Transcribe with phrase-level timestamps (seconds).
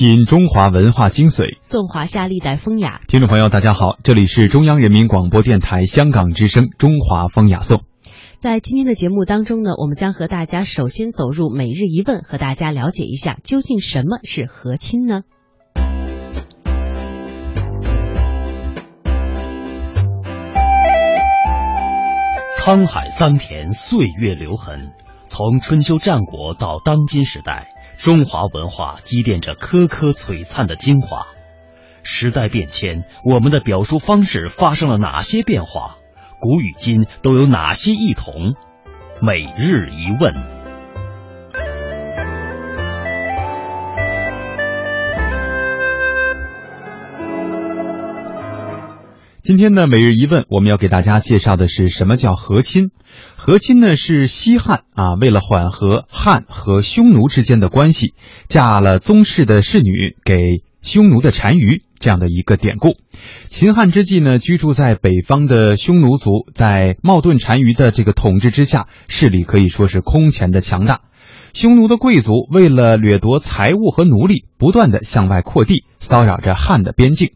[0.00, 3.02] 品中华文化精髓，颂华夏历代风雅。
[3.06, 7.80] 听众朋友，大家好，这里是中央人民广播电台香港之声《中华风雅颂》。
[8.38, 15.20] 在今天的节目当中呢，我们将和大家首先走入每日一问，和大家了解一下究竟什么是和亲呢？
[22.64, 24.92] 沧海桑田，岁月留痕，
[25.28, 27.68] 从春秋战国到当今时代。
[28.00, 31.26] 中华文化积淀着颗颗璀璨的精华，
[32.02, 35.98] 时代变迁，我们的表述方式发生了哪些变化？
[36.40, 38.54] 古与今都有哪些异同？
[39.20, 40.59] 每日一问。
[49.50, 52.92] 今天的每日一问，我们要给大家介绍的是什么叫和亲。
[53.34, 58.14] 和亲呢，是西汉啊，为了缓和汉和匈奴之间的关系，
[58.48, 62.90] 嫁了宗室的侍女给匈奴的单于这样的一个典故。
[63.48, 71.00] 秦汉之际呢，居住在北方的匈奴族，在冒顿单于的这个统治之下，势力可以说是空前的强大。
[71.54, 77.32] 匈奴的贵族为了掠夺财物和奴隶，不断的向外扩地，骚扰着汉的边境。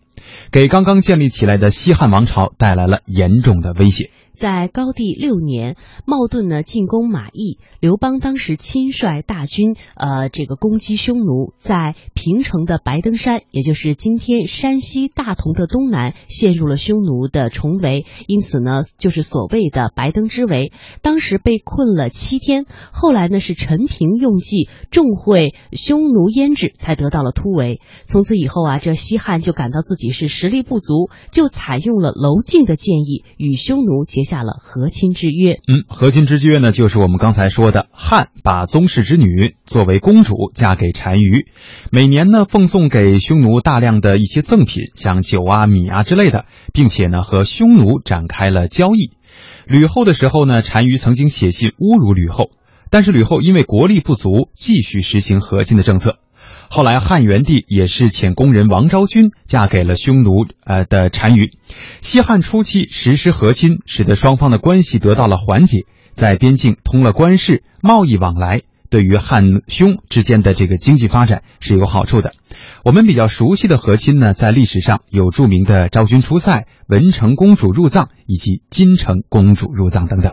[0.50, 4.10] 给刚刚建立起来的西汉王朝带来了严重的威胁。
[4.34, 20.72] 在高帝六年，冒顿呢进攻马邑，刘邦当时亲率大军，呃，这个攻击匈奴，在平城的白登山，也就是今天山西大同的东南，陷入了匈奴的重围，因此呢，就是所谓的白登之围。
[21.00, 27.80] 当时被困了七天，后来呢是陈平用计，重会匈奴胭脂，才得到了突围。
[28.04, 34.23] 从此以后啊，这西汉就感到自己是实力不足，就采用了娄敬的建议，与匈奴结。
[34.24, 35.60] 下了和亲之约。
[35.68, 41.46] 嗯，和亲之约呢，就是我们刚才说的汉把宗室之女作为公主嫁给单于，
[41.92, 49.12] 每年呢奉送给匈奴大量的一些赠品，像酒啊、米啊之类的，并且呢和匈奴展开了交易。
[49.66, 52.50] 吕后的时候呢，单于曾经写信侮辱吕后，
[52.90, 56.18] 但是吕后因为国力不足，继续实行和亲的政策。
[56.70, 61.52] 后来汉元帝也是遣宫人王昭君嫁给了匈奴呃的单于，
[62.00, 72.32] 西汉初期实施和亲，使得双方的关系得到了缓解，在边境通了关市，贸易往来对于汉匈之间的这个经济发展是有好处的。
[72.84, 80.32] 我们比较熟悉的和亲呢，在历史上有著名的昭君出塞、文成公主入藏以及金城公主入藏等等。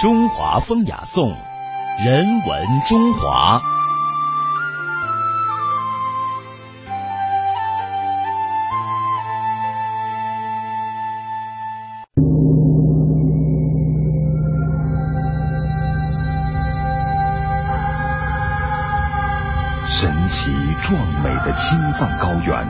[0.00, 1.36] 中华风雅颂，
[2.04, 3.60] 人文中华。
[19.86, 20.50] 神奇
[20.80, 22.66] 壮美的青藏高原，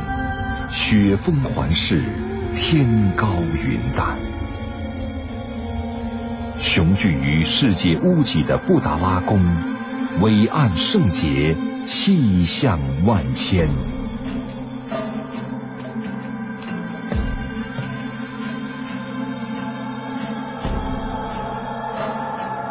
[0.69, 2.05] 雪峰环视，
[2.53, 4.32] 天高云淡。
[6.75, 9.45] 雄踞于世界屋脊的布达拉宫，
[10.23, 11.55] 伟岸圣洁，
[11.85, 13.69] 气象万千。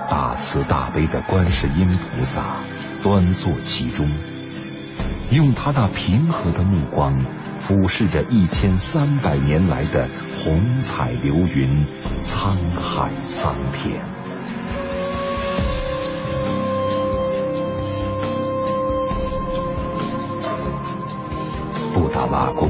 [0.09, 2.55] 大慈大悲的观世音菩萨
[3.03, 4.09] 端坐其中，
[5.29, 7.23] 用他那平和的目光
[7.71, 10.05] 俯视着一千三百年来的
[10.43, 11.87] 红彩流云、
[12.21, 14.03] 沧海桑田。
[21.93, 22.69] 布达拉宫，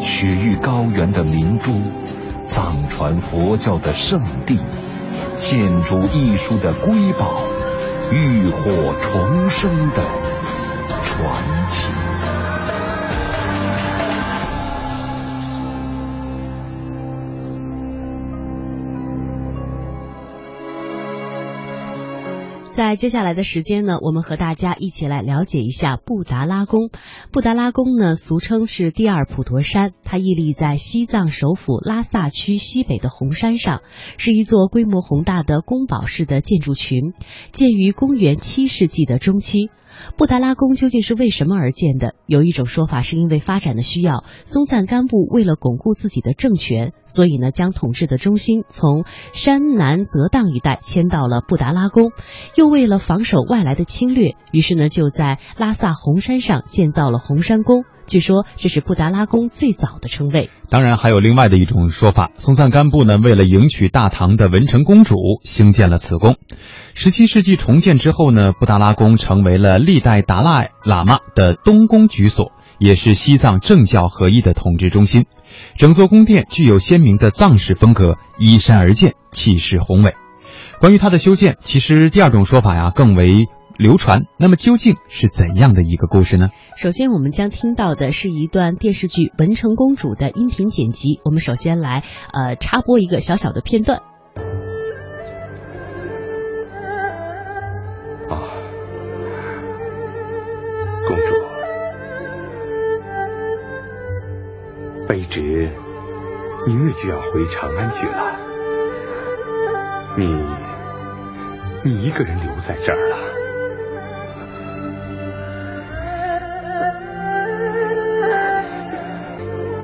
[0.00, 1.72] 雪域高原的明珠，
[2.46, 4.60] 藏传佛教的圣地，
[5.36, 7.42] 建筑艺术的瑰宝，
[8.12, 10.04] 浴火重生的
[11.02, 11.55] 传
[22.76, 26.90] 在接下来的时间呢，我们和大家一起来了解一下布达拉宫。
[27.32, 33.80] 布达拉宫呢，俗称是第二普陀山，它屹立在西藏首府拉萨区西北的红山上，
[34.18, 37.14] 是一座规模宏大的宫堡式的建筑群，
[37.50, 39.70] 建于公元七世纪的中期。
[40.16, 42.14] 布达拉宫究竟是为什么而建的？
[42.26, 52.12] 有一种说法是因为发展的需要，松赞干布为了巩固自己的政权，所以呢将统治的中心从山南泽当一带迁到了布达拉宫，
[52.56, 57.84] 又为了防守外来的侵略，于是呢就在拉萨红山上建造了红山宫。
[58.06, 60.48] 据说这是布达拉宫最早的称谓。
[60.70, 66.36] 当然，还有另外的一种说法，松赞干布呢为了迎娶大唐的文成公主，兴建了此宫。
[66.98, 75.26] 十七世纪重建之后呢，布达拉宫成为了历代达赖喇嘛的东宫居所，也是西藏政教合一的统治中心。
[75.76, 80.14] 整座宫殿具有鲜明的藏式风格，依山而建，气势宏伟。
[80.80, 83.44] 关于它的修建，其实第二种说法呀更为。
[83.78, 86.48] 流传，那么究竟是怎样的一个故事呢？
[86.78, 91.20] 首先，我们将听到的是一段电视剧《文成公主》的音频剪辑。
[91.26, 92.02] 我们首先来
[92.32, 94.00] 呃插播一个小小的片段。
[98.28, 98.42] 啊，
[101.06, 101.34] 公主，
[105.08, 105.70] 卑职
[106.66, 108.36] 明日就要回长安去了，
[110.16, 110.44] 你
[111.84, 113.16] 你一个人留在这儿了。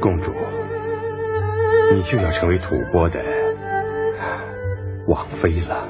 [0.00, 0.34] 公主，
[1.92, 3.22] 你就要成为吐蕃的
[5.06, 5.86] 王妃了，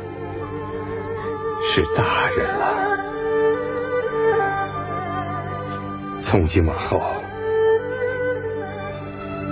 [1.75, 2.75] 是大人了。
[6.21, 7.01] 从今往后，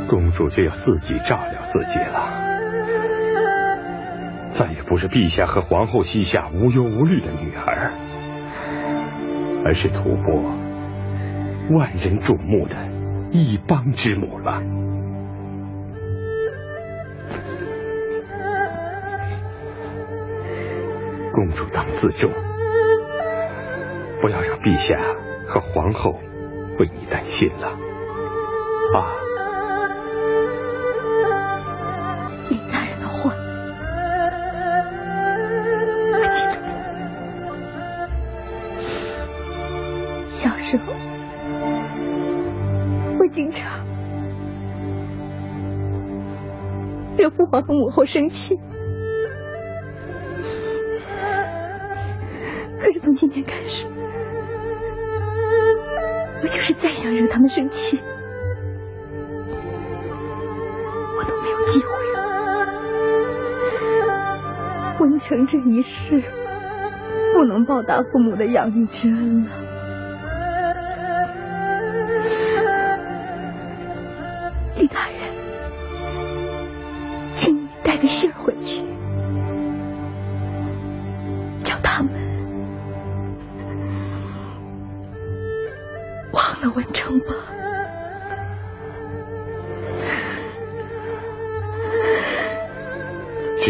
[0.07, 2.29] 公主就要自己照料自己了，
[4.53, 7.91] 再也不是陛下和皇后膝下无忧无虑的女儿，
[9.65, 10.45] 而是吐蕃
[11.71, 12.77] 万人瞩目的。
[13.33, 14.61] 一邦之母了，
[21.41, 22.31] 公主当自重，
[24.21, 25.01] 不要让陛下
[25.49, 26.21] 和皇后
[26.79, 27.69] 为你担心了
[28.95, 29.17] 啊！
[32.51, 33.33] 李大人的话，
[36.13, 36.53] 我记得。
[40.29, 40.93] 小时候。
[43.19, 43.87] 我经常
[47.17, 48.61] 惹父皇和母后生气，
[53.03, 53.87] 从今天开始，
[56.43, 57.99] 我就是再想惹他们生气，
[61.17, 62.21] 我都没有机会了。
[65.01, 66.23] 文成这一世
[67.33, 69.51] 不能报答父母的养育之恩了。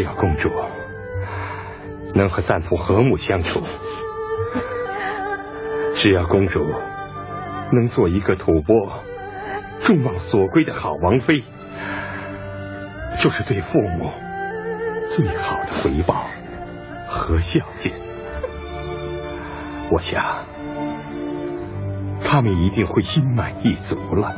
[0.01, 0.49] 只要公主
[2.15, 3.61] 能和赞普和睦相处，
[5.95, 6.65] 只要公主
[7.71, 9.03] 能做一个吐蕃
[9.85, 11.45] 众望所归的好王妃，
[13.23, 14.11] 就是对父母
[15.15, 16.25] 最好的回报
[17.07, 17.93] 和孝敬。
[19.91, 20.47] 我想，
[22.25, 24.35] 他们一定会心满意足了。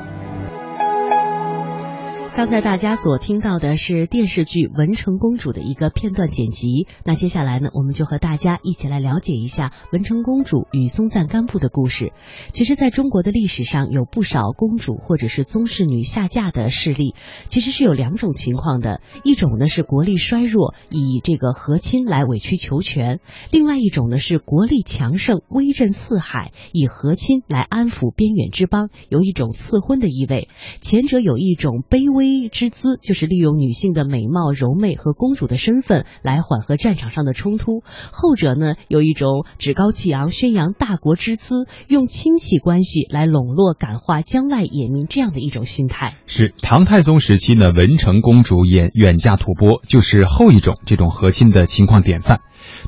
[2.34, 6.86] 刚才大家所听到的是电视剧《文成公主》的一个片段剪辑。
[7.04, 12.14] 那接下来呢，我们就和大家一起来了解一下文成公主与松赞干布的故事。
[12.48, 17.14] 其实，在中国的历史上，有不少公主或者是宗室女下嫁的事例。
[17.48, 23.18] 其实是有两种情况的，一种呢是国力衰弱，以这个和亲来委曲求全；
[23.50, 30.48] 另外一种呢是国力强盛，威震四海，以和亲来安抚边远之邦，有一种赐婚的意味。
[30.80, 32.21] 前者有一种卑微。
[32.22, 37.82] 微之姿就是利用女性的美貌、柔媚和公主的身份来缓和战场上的冲突。
[38.12, 46.14] 后者呢，有一种趾高气昂、宣扬大国之姿，用亲戚关系来笼络、感化疆外野民这样的一种心态。
[46.26, 52.40] 是唐太宗时期呢，文成公主远远嫁吐蕃，就是后一种这种和亲的情况典范。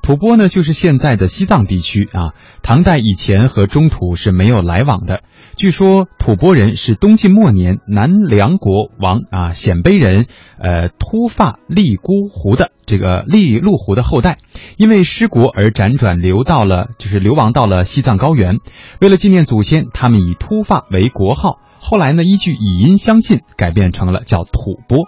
[0.03, 2.31] 吐蕃呢，就是现在的西藏地区啊。
[2.63, 5.23] 唐代以前和中土是没有来往的。
[5.57, 10.27] 据说吐蕃人是东晋末年南梁国王啊鲜卑人
[10.59, 14.39] 呃秃发利孤胡的这个利禄胡的后代，
[14.77, 18.57] 因为失国而辗转流到了就是流亡到了西藏高原。
[19.01, 21.61] 为了纪念祖先，他们以秃发为国号。
[21.79, 25.07] 后来呢，依据以音相信，改变成了叫吐蕃。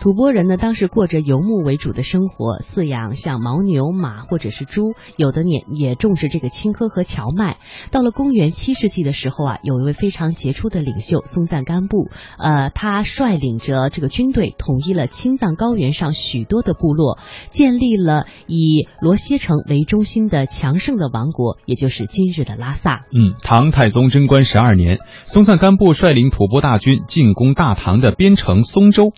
[0.00, 7.58] 吐蕃人呢，当时过着游牧为主的生活，饲养像牦牛、马或者是猪，有的也也种植这个青稞和荞麦。
[7.90, 17.18] 到了公元七世纪的时候啊，有一位非常杰出的领袖松赞干布，呃，他率领着这个军队，统一了青藏高原上许多的部落，
[17.50, 23.00] 建立了以罗歇城为中心的强盛的王国，也就是今日的拉萨。
[23.12, 29.10] 嗯，唐太宗贞观十二年，松赞干布率领吐蕃大军进攻大唐的边城松州，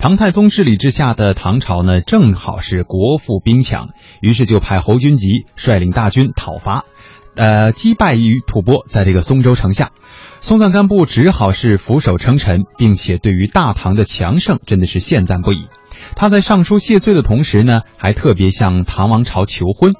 [0.00, 0.23] 唐太。
[0.24, 3.90] 太宗治理之下的唐朝呢，正好是国富兵强，
[4.22, 6.86] 于是就派侯君集率领大军讨伐，
[7.36, 9.90] 呃，击败于吐蕃，在这个松州城下，
[10.40, 15.66] 松赞干布只好是俯首称臣，并且对于大唐的强盛真的是羡赞不已。
[16.16, 19.92] 他在上书谢罪的同时呢，还特别向唐王朝求婚。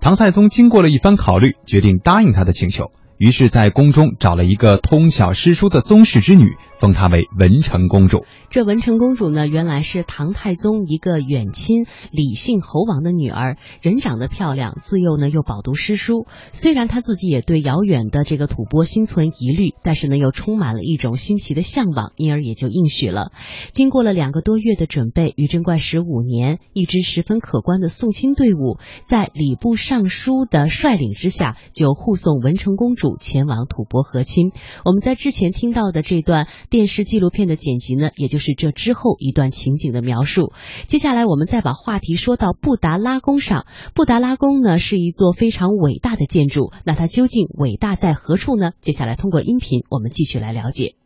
[0.00, 2.92] 唐太宗经过了一番考虑，决定答应他的请求。
[3.16, 8.24] 于是，在宫中找了一个通晓诗书的宗室之女，封她为文成公主。
[8.50, 16.26] 这文成公主呢，原来是唐太宗一个远亲李姓侯王的女儿，人长得漂亮，自幼呢又饱读诗书。
[16.52, 23.32] 虽然她自己也对遥远的这个吐蕃心存疑虑，但是呢又充满了一种新奇的向往，因而也就应许了。
[23.72, 33.16] 经过了两个多月的准备，于贞观十五年，一支十分可观的送亲队伍，在礼部尚书的率领之下，就护送文成公主。
[33.24, 34.50] 前往吐蕃和亲。
[34.84, 40.52] 我们在之前听到的这段电视纪录片的剪辑呢，也就是这之后一段情景的描述。
[40.88, 43.64] 接下来我们再把话题说到布达拉宫上。
[43.94, 48.72] 布达拉宫呢是一座非常伟大的建筑，那它究竟伟大在何处呢？
[48.80, 50.96] 接下来通过音频我们继续来了解。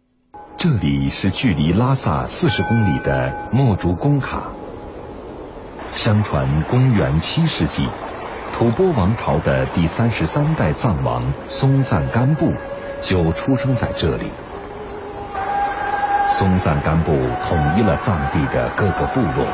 [0.56, 4.54] 这里是距离拉萨四十公里的墨竹工卡。
[5.90, 7.87] 相传公元七世纪。
[8.54, 12.46] 吐蕃王朝的第三十三代藏王松赞干布
[13.02, 14.25] 就出生在这里。
[16.28, 19.47] 松赞干布统一了藏地的各个部落，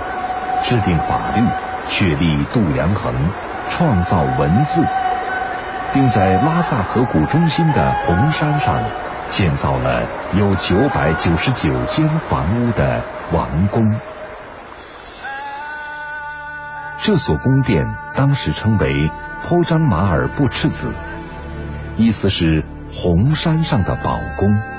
[0.62, 1.46] 制定法律，
[1.88, 3.14] 确立度量衡，
[3.70, 4.84] 创造文字，
[5.92, 8.90] 并在拉萨河谷中心的红山上
[9.28, 10.02] 建造了
[10.34, 13.02] 有九百九十九间房屋的
[13.32, 13.80] 王宫。
[17.00, 19.10] 这所宫殿当时称为
[19.44, 20.92] 颇章马尔布赤子，
[21.96, 24.73] 意思是红山上的宝宫。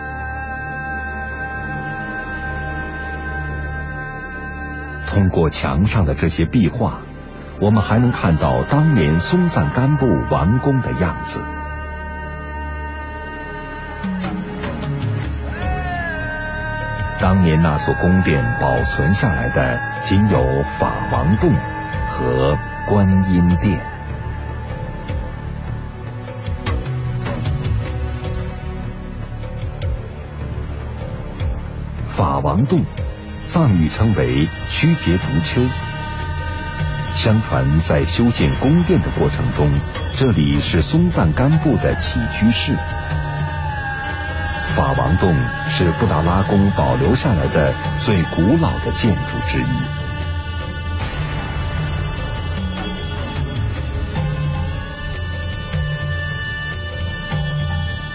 [5.15, 6.99] 通过墙上的这些壁画，
[7.61, 11.41] 我们还能看到当年松赞干布完工的样子。
[17.21, 21.55] 当年那所宫殿保存下来的，仅有法王洞。
[22.07, 22.57] 和
[22.87, 23.85] 观音殿。
[32.05, 32.85] 法王洞，
[33.45, 35.61] 藏语称为曲节竹丘。
[37.13, 39.79] 相传在修建宫殿的过程中，
[40.15, 42.75] 这里是松赞干布的起居室。
[44.75, 45.33] 法王洞
[45.69, 49.65] 是布达拉宫保留下来的最古老的建筑之一。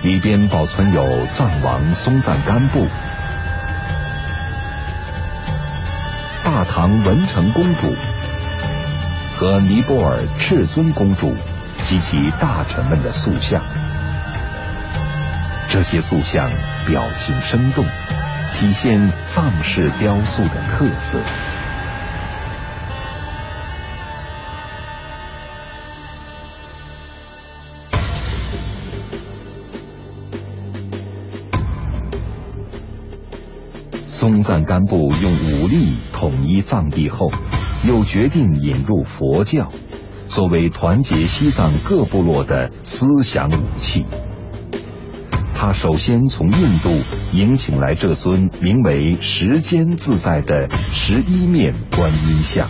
[0.03, 2.87] 里边保存有藏王松赞干布、
[6.73, 7.93] 唐文成公主
[9.37, 11.35] 和尼泊尔赤尊公主
[11.83, 13.61] 及其大臣们的塑像。
[15.67, 16.49] 这些塑像
[16.87, 17.85] 表情生动，
[18.53, 21.21] 体现藏式雕塑的特色。
[34.51, 37.31] 赞干布用武力统一藏地后，
[37.85, 39.71] 又决定引入佛教，
[40.27, 44.07] 作为团结西藏各部落的思想武器。
[45.55, 46.91] 他首先从印度
[47.33, 52.69] 迎请来这尊名为“时间自在”的十一面观音像。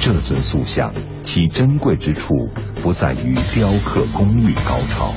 [0.00, 0.92] 这尊塑像
[1.22, 2.34] 其珍贵之处
[2.82, 5.14] 不在于雕刻工艺高超。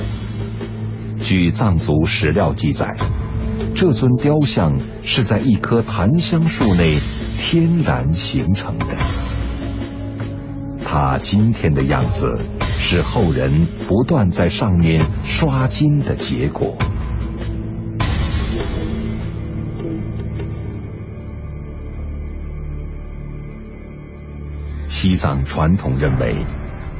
[1.20, 2.96] 据藏族史料记载，
[3.74, 6.98] 这尊雕像是在一棵檀香树内
[7.36, 8.86] 天然形成的。
[10.84, 16.76] 它今天的样子，是后人不断在上面刷金的结果。
[24.86, 26.46] 西藏传统认为。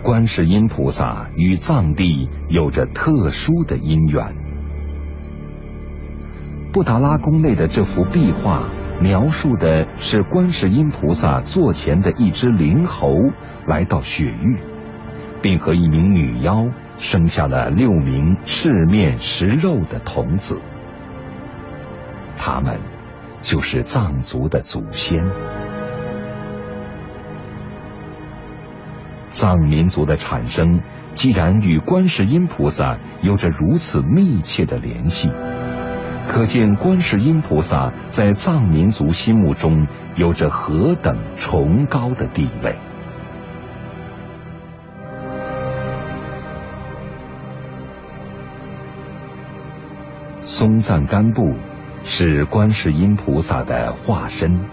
[0.08, 4.34] 观世音菩萨与藏地有着特殊的因缘。
[6.72, 8.70] 布达拉宫内的这幅壁画
[9.02, 13.10] 描述的是观世音菩萨座前的一只灵猴
[13.66, 14.62] 来到雪域，
[15.42, 20.58] 并和一名女妖生下了六名赤面食肉的童子，
[22.34, 22.80] 他们
[23.42, 25.26] 就是藏族的祖先。
[29.38, 30.80] 藏民族的产生，
[31.14, 35.30] 既然与观世音菩萨有着如此密切的联系，
[36.26, 42.74] 可见观世音菩萨在藏民族心目中有着何等崇高的地位。
[50.42, 51.54] 松赞干布
[52.02, 54.68] 是观世音菩萨的化身，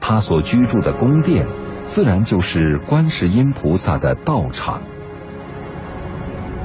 [0.00, 1.46] 他所居住的宫殿。
[1.86, 4.82] 自然就是观世音菩萨的道场，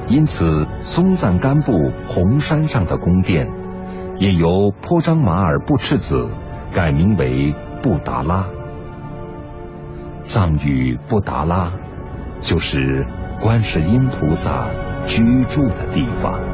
[0.08, 1.72] 因此松赞干布
[2.04, 3.48] 红山上的宫殿，
[4.18, 6.28] 也由颇章马尔布赤子
[6.74, 8.48] 改名为布达拉。
[10.22, 11.72] 藏语布达拉，
[12.40, 13.06] 就是
[13.40, 14.70] 观世音菩萨
[15.06, 16.51] 居住的地方。